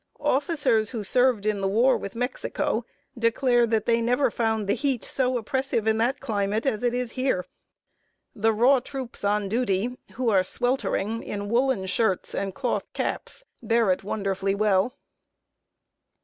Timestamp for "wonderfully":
14.03-14.55